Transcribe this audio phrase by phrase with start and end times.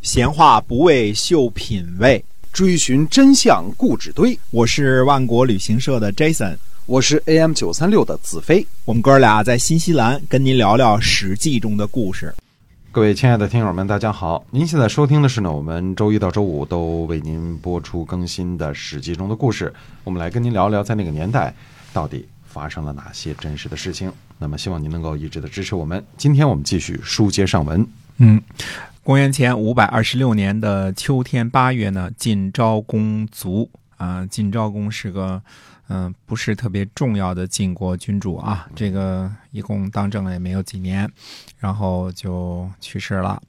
[0.00, 4.38] 闲话不为秀品味，追寻真相故纸堆。
[4.50, 6.56] 我是万国旅行社的 Jason，
[6.86, 8.66] 我是 AM 九三六的子飞。
[8.86, 12.34] 我们哥俩在新西兰跟您聊聊《史记》中的故事。
[12.90, 14.42] 各位亲爱的听友们，大家好！
[14.50, 19.70] 您现在收听的是呢，我们周一到周五都为您播出更新的《史记》中的故事。
[20.02, 21.54] 我们来跟您聊聊，在那个年代
[21.92, 24.10] 到底发生了哪些真实的事情。
[24.38, 26.02] 那么，希望您能够一直的支持我们。
[26.16, 27.86] 今天我们继续书接上文。
[28.20, 28.42] 嗯，
[29.08, 34.26] 公元前五百二十六年的秋天八月呢，晋昭公卒啊。
[34.26, 35.42] 晋昭公是个
[35.86, 41.10] 嗯不是特别重要的晋国君主啊，这个一共当政了也没有几年，
[41.56, 43.42] 然后就去世了。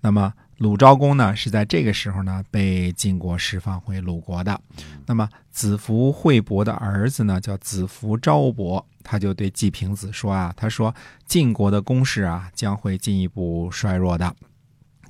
[0.00, 4.60] 那么鲁昭公呢，是在这个时候呢被晋国释放回鲁国的。
[5.06, 8.84] 那么子服惠伯的儿子呢，叫子服昭伯。
[9.04, 10.92] 他就对季平子说啊，他说
[11.24, 14.34] 晋国的攻势啊将会进一步衰弱的。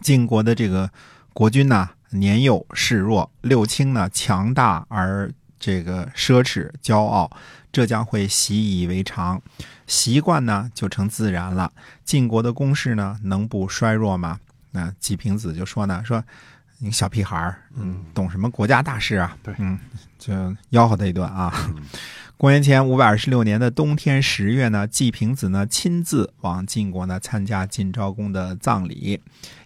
[0.05, 0.91] 晋国的这个
[1.33, 7.31] 国君呢年幼势弱，六卿呢强大而这个奢侈骄傲，
[7.73, 9.41] 这将会习以为常，
[9.87, 11.73] 习惯呢就成自然了。
[12.05, 14.39] 晋国的攻势呢能不衰弱吗？
[14.73, 16.23] 那季平子就说呢，说
[16.81, 19.35] 你小屁孩儿，嗯，懂什么国家大事啊？
[19.43, 19.79] 对，嗯，
[20.19, 20.35] 就
[20.71, 21.51] 吆喝他一顿啊。
[22.37, 29.21] 公元前五百二十六年的冬天十月呢，季平子呢亲自往晋国呢参加晋昭公的葬礼，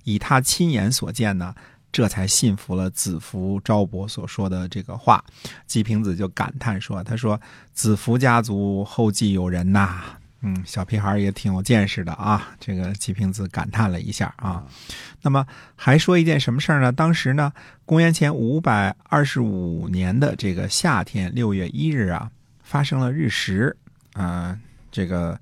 [0.04, 1.54] 以他亲眼所见呢，
[1.90, 5.24] 这才信服了子服昭伯所说的这个话。
[5.66, 7.40] 季平子就感叹说：“他说
[7.72, 10.02] 子服家族后继有人呐，
[10.42, 14.62] 嗯，小屁孩也挺有见识的啊。”这个季平子感叹了一下啊。
[15.22, 16.92] 那么还说一件什么事儿呢？
[16.92, 17.50] 当时呢，
[17.86, 22.30] 公元前五百二十五年的这个夏天六月一日啊。
[22.68, 23.74] 发生了日食，
[24.12, 24.54] 啊，
[24.92, 25.40] 这个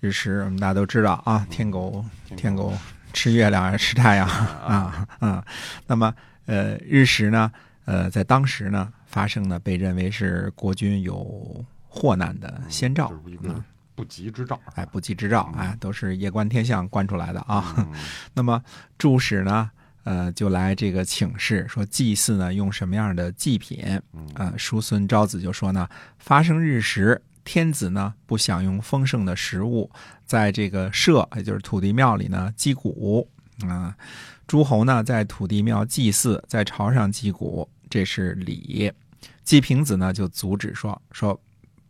[0.00, 2.02] 日食我们大家都知道啊，天狗
[2.36, 2.72] 天狗。
[3.12, 5.06] 吃月亮吃太阳啊。
[5.18, 5.44] 啊，
[5.86, 6.14] 那么
[6.46, 7.52] 呃日食呢，
[7.84, 13.62] 呃在当时呢发生呢，被认为是国君有祸难的先兆，一个
[13.94, 17.86] 不吉之兆，哎不吉之兆，哎都是夜观天象观出来的啊。
[18.32, 18.62] 那么
[18.96, 19.70] 注史呢？
[20.08, 24.00] 呃，就来这个请示说祭祀呢用什么样的祭品？
[24.36, 25.86] 呃，叔孙昭子就说呢，
[26.18, 29.90] 发生日食，天子呢不享用丰盛的食物，
[30.24, 33.28] 在这个社，也就是土地庙里呢击鼓
[33.68, 33.94] 啊，
[34.46, 38.90] 诸侯呢在土地庙祭祀，在朝上击鼓，这是礼。
[39.44, 41.38] 季平子呢就阻止说说。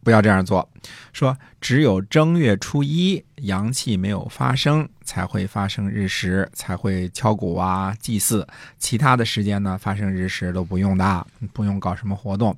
[0.03, 0.69] 不要这样做，
[1.12, 8.47] 说只有正月初一阳气没有发生，才会发生日食，才会敲鼓啊祭祀。
[8.78, 12.56] 其他的时间呢，发生日食都不用的，不用搞什么活动。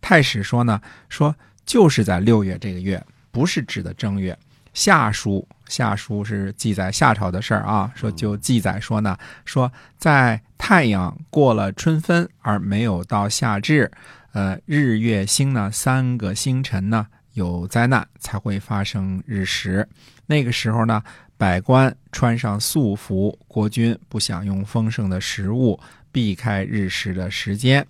[0.00, 4.38] 太史说呢，说就是在六月这个月，不是指的正月。
[4.74, 13.90] 夏书夏书是记载夏朝的事儿啊，说就记载说呢，说在太阳过了春分而没有到夏至。
[14.32, 19.86] 呃，日月星呢，三个星辰呢有灾难才会发生日食。
[20.26, 21.02] 那个时候呢，
[21.36, 25.78] 百官穿上素服，国君不享用丰盛的食物，
[26.10, 27.86] 避开日食的时间。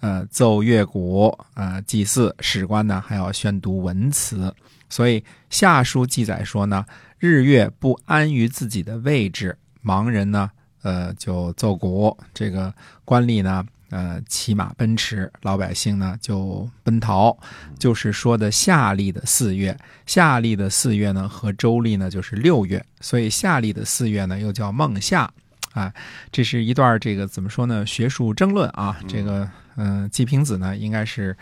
[0.00, 4.54] 呃，奏乐鼓，呃，祭祀，史官呢还要宣读文辞。
[4.88, 6.86] 所以下书记载说呢，
[7.18, 10.50] 日月不安于自己的位置，盲人呢，
[10.82, 12.72] 呃，就奏鼓；这个
[13.04, 13.66] 官吏呢。
[13.90, 17.36] 呃，骑马奔驰，老百姓呢就奔逃，
[17.78, 19.76] 就是说的夏历的四月。
[20.06, 25.30] 夏历的四月呢和周历呢就是六月，所以夏历的四月呢又叫孟夏。
[25.72, 25.92] 啊，
[26.30, 27.84] 这是一段这个怎么说呢？
[27.84, 28.96] 学术争论啊。
[29.08, 31.36] 这个嗯，季平子呢应该是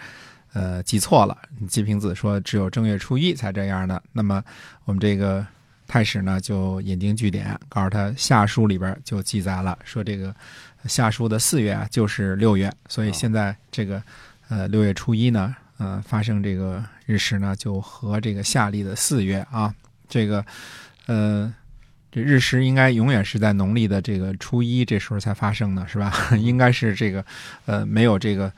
[0.54, 1.36] 呃记错了。
[1.68, 4.02] 季平子说只有正月初一才这样的。
[4.12, 4.42] 那么
[4.84, 5.46] 我们这个
[5.92, 10.34] 太史呢就引经据典，告诉他夏书里边就记载了，说这个。
[10.86, 14.02] 夏书的四月啊，就是六月，所以现在这个，
[14.48, 19.72] 呃，六月初一呢，呃，发生这个日食呢，就和这个夏历的四月啊，
[20.08, 20.42] 这个，
[21.06, 21.52] 呃，
[22.10, 26.10] 这日食应该永远是在农历的这个初一这时候才发生的，是吧？
[26.40, 27.24] 应该是这个，
[27.66, 28.50] 呃，没有这个，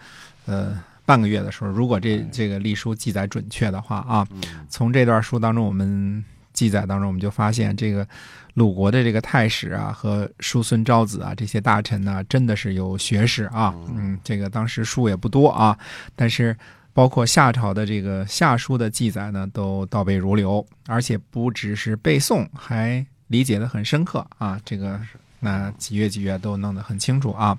[0.47, 4.27] 呃，半个月的时候，如果这这个历书记载准确的话啊，
[4.71, 6.25] 从这段书当中我们。
[6.55, 8.07] 记载当中，我们就发现这个
[8.55, 13.75] 鲁国的这个太史啊，和叔孙昭子啊这些大臣呢，真的是有学识啊。
[13.95, 15.77] 嗯，这个当时书也不多啊，
[16.17, 16.57] 但是
[16.93, 24.59] 包括夏朝的这个夏书的记载呢，都倒背如流，而且不只是背诵，还理解的很深刻啊。
[24.65, 25.01] 这个
[25.41, 27.59] 那几月几月都弄得很清楚啊。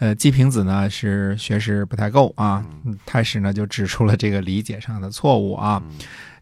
[0.00, 2.66] 呃，季平子呢是学识不太够啊，
[3.06, 5.80] 太史呢就指出了这个理解上的错误啊。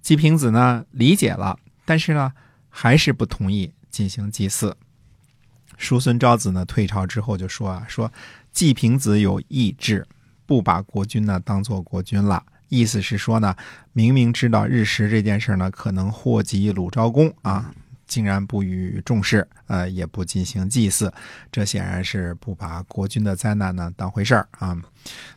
[0.00, 1.58] 季平子呢理解了。
[1.90, 2.32] 但是呢，
[2.69, 4.76] 还是不同意进行祭祀。
[5.76, 8.12] 叔孙昭子呢退朝之后就说啊，说
[8.52, 10.06] 季平子有意志，
[10.46, 12.44] 不把国君呢当做国君了。
[12.69, 13.56] 意思是说呢，
[13.92, 17.75] 明明知道日食这件事呢可能祸及鲁昭公啊，
[18.06, 21.12] 竟然不予重视，呃，也不进行祭祀，
[21.50, 24.81] 这显然是不把国君的灾难呢当回事儿啊。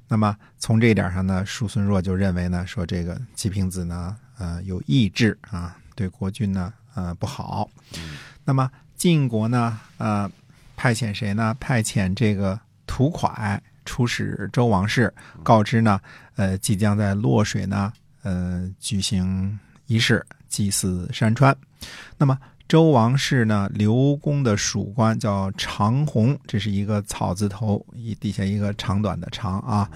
[0.08, 7.70] 那么从这一点上呢，叔孙弱就认为呢，说这个季平子呢，呃，有意志啊，对国君呢，呃，不好。
[8.46, 10.30] 那么晋国呢，呃，
[10.76, 11.56] 派遣谁呢？
[11.60, 15.14] 派遣这个屠蒯出使周王室，
[15.44, 16.00] 告知呢，
[16.36, 17.92] 呃，即将在洛水呢，
[18.24, 21.56] 呃，举行仪式祭祀山川。
[22.18, 22.38] 那么
[22.68, 29.90] 周王室呢，刘公的属官叫长虹，这是一个草字头，一底下一个长短的长啊。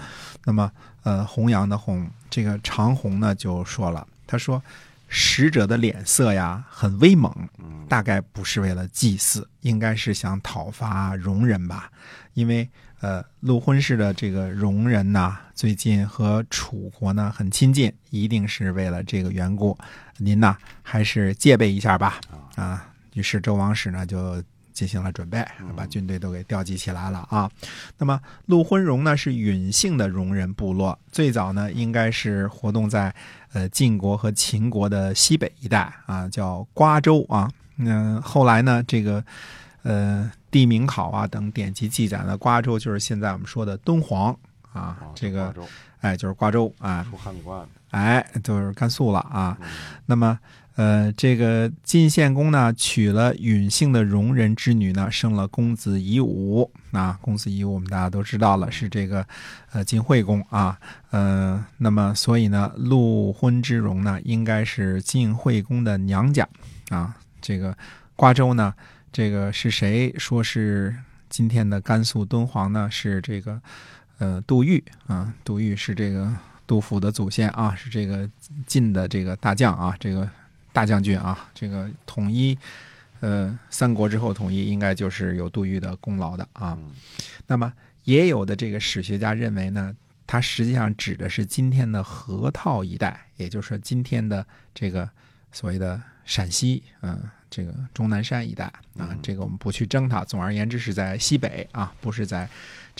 [0.44, 0.70] 那么，
[1.02, 4.62] 呃，弘扬的弘，这个长虹呢就说了，他说。
[5.08, 7.32] 使者的脸色呀很威猛，
[7.88, 11.90] 大概不是为了祭祀，应该是想讨伐戎人吧。
[12.34, 12.68] 因为
[13.00, 19.76] 呃，陆昏氏的这个戎人呐，最近和楚国呢很亲近，一定是为了这个缘故。
[20.18, 22.20] 您呐还是戒备一下吧。
[22.56, 24.42] 啊，于是周王室呢就。
[24.78, 25.44] 进行了准备，
[25.74, 27.50] 把军队都给调集起来了啊。
[27.96, 33.12] 那么陆昏荣呢是允姓的戎人部落，最早呢应该是活动在
[33.52, 37.50] 呃晋国和秦国的西北一带啊，叫瓜州啊。
[37.78, 39.24] 嗯后来呢，这个
[39.82, 44.32] 呃地名考啊等典籍记载呢，瓜州就是现在我们说的敦煌
[44.72, 45.52] 啊，这个
[46.02, 49.58] 哎就是瓜州啊，出汉官，哎就是甘肃了啊。
[50.06, 50.38] 那么。
[50.78, 57.18] 呃，这个晋献公呢，娶了允姓的戎人之女呢，生了公子夷吾啊。
[57.20, 59.26] 公子夷吾我们大家都知道了，是这个
[59.72, 60.78] 呃晋惠公啊。
[61.10, 66.48] 呃，那么所以呢，陆昏之戎呢，应该是晋惠公的娘家
[66.90, 67.16] 啊。
[67.40, 67.76] 这个
[68.14, 68.72] 瓜州呢，
[69.10, 70.94] 这个是谁说是
[71.28, 72.88] 今天的甘肃敦煌呢？
[72.88, 73.60] 是这个
[74.18, 76.32] 呃杜预啊，杜预是这个
[76.68, 78.30] 杜甫的祖先啊，是这个
[78.64, 80.30] 晋的这个大将啊，这个。
[80.72, 82.56] 大将军啊，这个统一，
[83.20, 86.78] 呃，三国之后统一，应该就是有杜预的功劳的啊。
[87.46, 87.72] 那么
[88.04, 89.94] 也有的这个史学家认为呢，
[90.26, 95.08] 他实际上指的是今天的河套一带，也就是说今天的这个
[95.52, 98.64] 所谓的陕西，嗯，这个终南山一带
[98.96, 99.16] 啊。
[99.22, 100.24] 这个我们不去争它。
[100.24, 102.48] 总而言之，是在西北啊，不是在。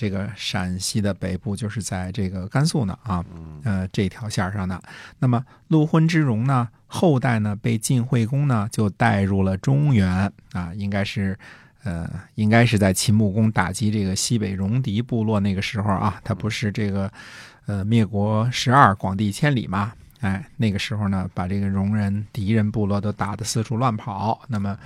[0.00, 3.24] 这个陕西的北部就是在这个甘肃呢啊，
[3.64, 4.80] 呃这条线上的。
[5.18, 11.36] 那么陆昏之戎呢，后代呢被晋惠公呢就带入了中原啊，应该是
[11.82, 17.10] 呃应该是在秦穆公打击这个西北戎狄部落那个时候啊，他不是这个
[17.66, 19.92] 呃灭国十二广地千里嘛。
[20.20, 24.40] 哎，那个时候呢，把这个戎人敌人部落都打得四处乱跑。
[24.48, 24.76] 那么，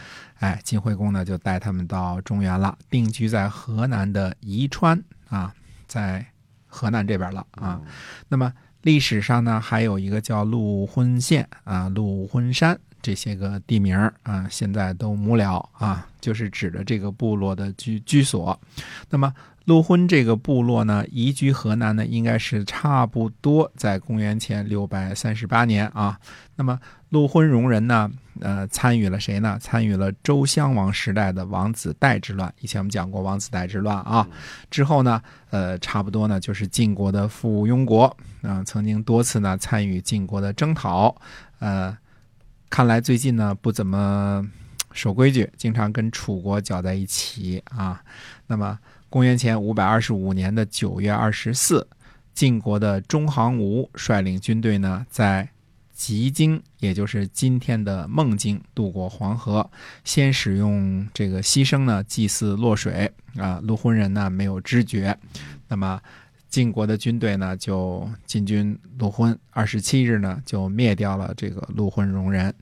[0.40, 5.54] 哎，晋惠公呢就带他们到中原了，定居在河南的宜川啊，
[5.86, 6.26] 在
[6.66, 7.80] 河南这边了啊。
[8.28, 8.52] 那么
[8.82, 18.60] 历史上呢，还有一个叫陆浑县啊、陆浑山这些个地名啊，现在都没了啊，就是指的这个部落的居居所。
[19.08, 19.32] 那么。
[19.64, 26.18] 陆昏这个部落呢，移居河南呢，应该是差不多在公元前六百三十八年啊。
[26.56, 26.78] 那么
[27.10, 28.10] 陆昏戎人呢，
[28.40, 29.56] 呃，参与了谁呢？
[29.60, 32.52] 参与了周襄王时代的王子带之乱。
[32.60, 34.26] 以前我们讲过王子带之乱啊。
[34.70, 41.14] 之后呢，呃，差不多呢，就是晋国的附庸国啊，曾经多次呢参与晋国的征讨。
[41.60, 41.96] 呃，
[42.68, 44.44] 看来最近呢不怎么
[44.92, 48.02] 守规矩，经常跟楚国搅在一起啊。
[48.46, 48.78] 那么。
[49.12, 51.86] 公元前五百二十五年的九月二十四，
[52.32, 55.46] 晋国的中行吴率领军队呢，在
[55.92, 59.70] 吉京，也就是今天的孟津，渡过黄河，
[60.02, 65.18] 先使用这个牺牲呢祭祀洛水啊，陆浑人呢没有知觉，
[65.68, 66.00] 那么。
[66.52, 72.54] 晋国的军队呢，就进军陆昏，二十七日呢，就灭掉了这个陆昏戎人，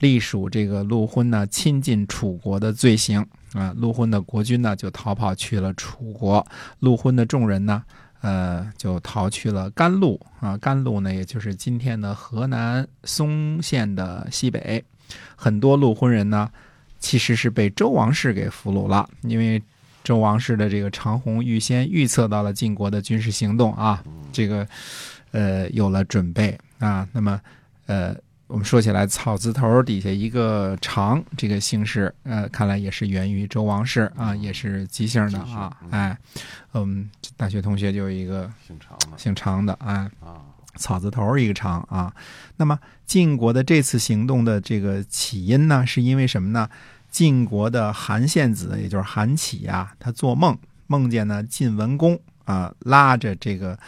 [0.00, 3.74] 隶属这个陆昏呢亲近楚国的罪行啊。
[3.74, 6.46] 陆昏的国君呢，就逃跑去了楚国，
[6.80, 7.82] 陆昏的众人呢，
[8.20, 10.54] 呃，就逃去了甘露啊。
[10.58, 14.84] 甘露呢，也就是今天的河南嵩县的西北，
[15.34, 16.50] 很多陆昏人呢，
[16.98, 19.62] 其实是被周王室给俘虏了，因为。
[20.08, 24.66] 周王室的这个长虹预先预测到了晋国的军事行动啊，这个
[25.32, 27.06] 呃有了准备啊。
[27.12, 27.38] 那么
[27.84, 35.76] 呃，我们说起来草字头底下一个长这个姓氏，呃，看来也是源于周王室啊，也是姬姓的啊。
[35.90, 36.16] 哎，
[36.72, 40.10] 嗯，大学同学就有一个姓长的，姓长的啊，
[40.76, 42.10] 草字头一个长啊。
[42.56, 46.66] 那么晋国的这次行动的这个起因呢，是因为什么呢？
[47.10, 53.78] 晋国的韩献子，也就是韩起啊，他做梦梦见呢晋文公啊拉着这个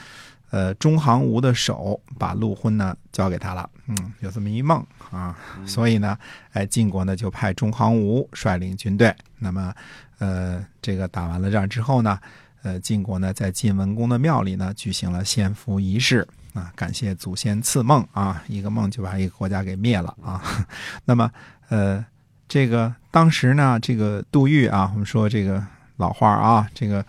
[0.51, 3.69] 呃中行吴的手，把陆昏呢交给他了。
[3.87, 5.37] 嗯，有这么一梦啊，
[5.67, 6.19] 所以呢，
[6.53, 9.15] 哎，晋国呢就派中行吴率领军队。
[9.39, 9.73] 那么，
[10.19, 12.19] 呃，这个打完了仗之后呢，
[12.63, 20.43] 呃，晋国呢在晋文公的庙里呢举行了献俘仪式啊，感谢祖先赐梦啊，一个梦就把一个国家给灭了啊。
[21.05, 21.31] 那么，
[21.69, 22.05] 呃。
[22.51, 25.65] 这个当时呢，这个杜预啊，我们说这个
[25.99, 27.07] 老话啊，这个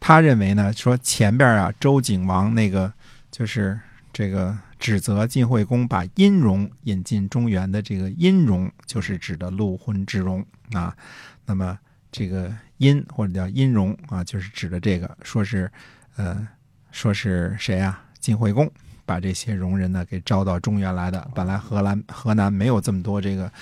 [0.00, 2.90] 他认为呢，说前边啊，周景王那个
[3.30, 3.78] 就是
[4.10, 10.96] 这个指责晋惠公把殷戎引进中原的这个殷戎，就是指的陆浑之戎啊。
[11.44, 11.78] 那么
[12.10, 15.70] 这个殷或者叫殷戎啊，就是指的这个，说是
[16.16, 16.48] 呃，
[16.90, 18.02] 说是谁啊？
[18.18, 18.70] 晋惠公
[19.04, 21.30] 把这些戎人呢给招到中原来的。
[21.34, 23.52] 本来河南河南没有这么多这个。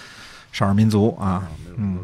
[0.53, 1.99] 少数民族啊，嗯，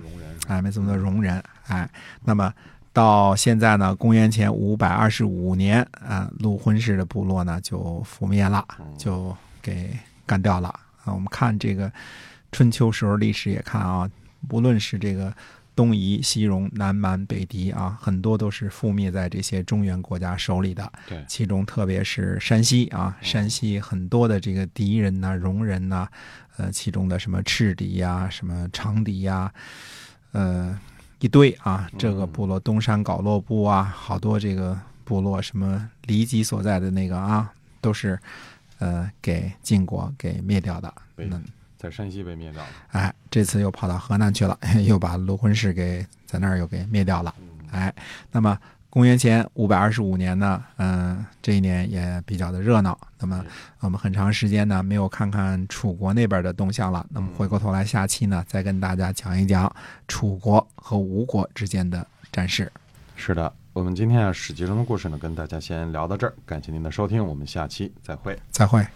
[0.46, 1.88] 哎，没这么多容忍，哎，
[2.24, 2.52] 那么
[2.92, 8.64] 到现在呢，公元前五百二十五年啊，陆浑氏的部落呢就覆灭了，
[8.96, 9.96] 就给
[10.26, 10.68] 干掉了
[11.04, 11.12] 啊。
[11.12, 11.90] 我们看这个
[12.52, 14.08] 春秋时候历史也看啊，
[14.50, 15.34] 无论是这个
[15.76, 20.92] 东夷、西戎、南蛮、北狄啊，很多都是覆灭在这些中原国家手里的。
[21.08, 26.08] 对，其中特别是山西啊，山西很多的这个狄人呐、戎人呐。
[26.56, 29.52] 呃，其中的什么赤狄呀，什么长狄呀，
[30.30, 30.78] 呃，
[31.18, 38.16] 一堆啊，这个部落东山皋落部啊，好多这个部落，什么黎吉所在的那个啊，都是
[38.78, 40.94] 呃给晋国给灭掉的。
[41.16, 41.42] 嗯，
[41.84, 42.68] 在山西被灭掉了。
[42.92, 47.34] 哎，这次又跑到河南去了， 又把卢浑氏给在那儿又给灭掉了。
[47.70, 47.94] 哎，
[48.32, 48.58] 那么。
[48.94, 52.96] 公元前五百二十五年呢，嗯，这一年也比较的热闹。
[53.18, 53.44] 那么
[53.80, 57.04] 我们很长时间呢没有看看楚国那边的动向了。
[57.10, 59.68] 那么回过头来，下期呢再跟大家讲一讲
[60.06, 62.70] 楚国和吴国之间的战事。
[63.16, 68.38] 是的，我们今天啊史记中的故事呢跟大家先聊到这儿，感谢您的收听，我们下期再会。
[68.52, 68.86] 再会。